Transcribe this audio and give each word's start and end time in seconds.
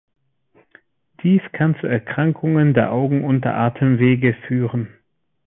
Dies 1.21 1.41
kann 1.51 1.75
zu 1.79 1.85
Erkrankungen 1.85 2.73
der 2.73 2.91
Augen 2.91 3.23
und 3.23 3.45
der 3.45 3.55
Atemwege 3.55 4.35
führen. 4.47 4.87